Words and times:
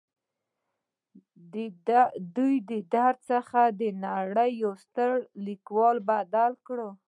دې 2.35 2.77
درد 2.93 3.19
هغه 3.37 3.63
د 3.79 3.81
نړۍ 4.05 4.51
پر 4.55 4.59
یوه 4.61 4.75
ستر 4.83 5.11
لیکوال 5.45 5.97
بدل 6.09 6.51
کړ 6.65 6.79